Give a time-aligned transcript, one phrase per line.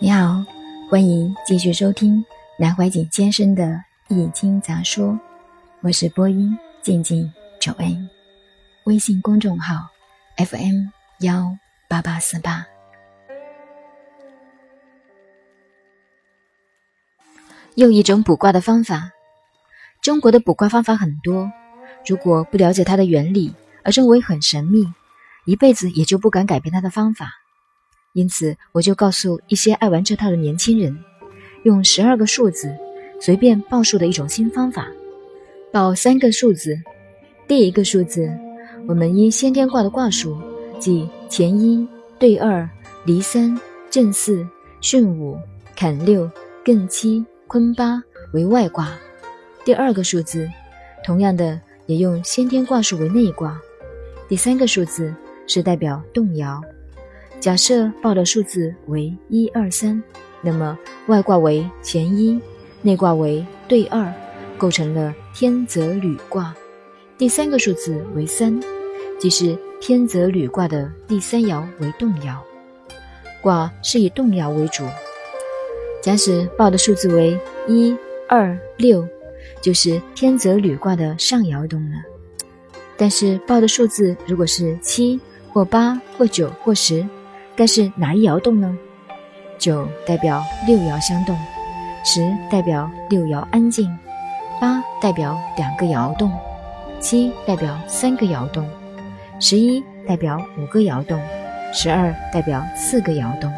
[0.00, 0.44] 你好，
[0.90, 2.24] 欢迎继续收听
[2.58, 3.64] 南怀瑾先生的
[4.08, 5.06] 《易经杂说》，
[5.80, 8.10] 我是播音静静九恩，
[8.84, 9.86] 微信公众号
[10.38, 10.88] FM
[11.20, 11.56] 幺
[11.88, 12.66] 八八四八。
[17.76, 19.12] 又一种卜卦的方法，
[20.02, 21.48] 中国的卜卦方法很多，
[22.04, 24.92] 如果不了解它的原理，而认为很神秘，
[25.44, 27.30] 一辈子也就不敢改变它的方法。
[28.12, 30.98] 因此，我就告诉一些爱玩这套的年轻人，
[31.62, 32.76] 用十二个数字
[33.20, 34.88] 随便报数的一种新方法。
[35.72, 36.76] 报三个数字，
[37.46, 38.28] 第一个数字，
[38.88, 40.36] 我们依先天卦的卦数，
[40.80, 41.86] 即乾一、
[42.18, 42.68] 兑二、
[43.04, 43.56] 离三、
[43.88, 44.44] 震四、
[44.82, 45.38] 巽五、
[45.76, 46.28] 坎六、
[46.64, 48.02] 艮七、坤八
[48.32, 48.98] 为外卦。
[49.64, 50.50] 第二个数字，
[51.04, 53.60] 同样的也用先天卦数为内卦。
[54.28, 55.14] 第三个数字
[55.46, 56.60] 是代表动摇。
[57.40, 60.02] 假设报的数字为一二三，
[60.42, 62.38] 那么外卦为乾一，
[62.82, 64.12] 内卦为兑二，
[64.58, 66.54] 构成了天泽履卦。
[67.16, 68.60] 第三个数字为三，
[69.18, 72.42] 即是天泽履卦的第三爻为动摇。
[73.42, 74.84] 卦是以动摇为主。
[76.02, 77.96] 假使报的数字为一
[78.28, 79.06] 二六，
[79.62, 81.96] 就是天泽履卦的上爻动了。
[82.98, 85.18] 但是报的数字如果是七
[85.52, 87.06] 或八或九或十，
[87.56, 88.76] 该是哪一爻动呢？
[89.58, 91.36] 九代表六爻相动，
[92.04, 93.86] 十代表六爻安静，
[94.60, 96.32] 八代表两个爻动，
[97.00, 98.66] 七代表三个爻动，
[99.38, 101.20] 十一代表五个爻动，
[101.72, 103.52] 十二代表四个爻动。